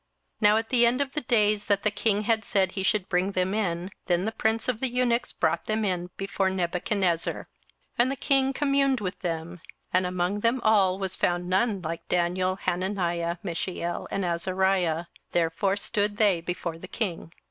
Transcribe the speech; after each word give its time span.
27:001:018 0.39 0.41
Now 0.51 0.57
at 0.57 0.69
the 0.69 0.85
end 0.87 0.99
of 1.01 1.11
the 1.11 1.21
days 1.21 1.65
that 1.67 1.83
the 1.83 1.91
king 1.91 2.23
had 2.23 2.43
said 2.43 2.71
he 2.71 2.81
should 2.81 3.07
bring 3.07 3.33
them 3.33 3.53
in, 3.53 3.91
then 4.07 4.25
the 4.25 4.31
prince 4.31 4.67
of 4.67 4.79
the 4.79 4.89
eunuchs 4.89 5.31
brought 5.31 5.65
them 5.65 5.85
in 5.85 6.09
before 6.17 6.49
Nebuchadnezzar. 6.49 7.33
27:001:019 7.35 7.45
And 7.99 8.09
the 8.11 8.15
king 8.15 8.51
communed 8.51 8.99
with 8.99 9.19
them; 9.19 9.61
and 9.93 10.07
among 10.07 10.39
them 10.39 10.59
all 10.63 10.97
was 10.97 11.15
found 11.15 11.47
none 11.47 11.83
like 11.83 12.07
Daniel, 12.09 12.55
Hananiah, 12.55 13.37
Mishael, 13.43 14.07
and 14.09 14.25
Azariah: 14.25 15.05
therefore 15.33 15.75
stood 15.75 16.17
they 16.17 16.41
before 16.41 16.79
the 16.79 16.87
king. 16.87 17.31